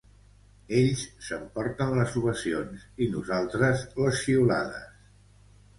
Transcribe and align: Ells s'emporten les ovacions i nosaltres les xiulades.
Ells 0.77 1.03
s'emporten 1.25 1.93
les 1.99 2.15
ovacions 2.23 2.89
i 3.07 3.11
nosaltres 3.13 3.87
les 4.03 4.21
xiulades. 4.25 4.91